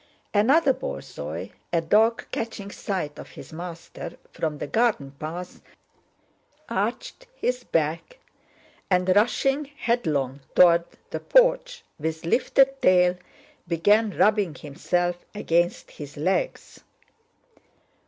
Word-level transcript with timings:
Another 0.33 0.73
borzoi, 0.73 1.51
a 1.71 1.79
dog, 1.79 2.25
catching 2.31 2.71
sight 2.71 3.19
of 3.19 3.29
his 3.33 3.53
master 3.53 4.17
from 4.31 4.57
the 4.57 4.65
garden 4.65 5.11
path, 5.19 5.61
arched 6.67 7.27
his 7.35 7.63
back 7.63 8.17
and, 8.89 9.15
rushing 9.15 9.65
headlong 9.65 10.39
toward 10.55 10.85
the 11.11 11.19
porch 11.19 11.83
with 11.99 12.25
lifted 12.25 12.81
tail, 12.81 13.15
began 13.67 14.17
rubbing 14.17 14.55
himself 14.55 15.23
against 15.35 15.91
his 15.91 16.17
legs. 16.17 16.79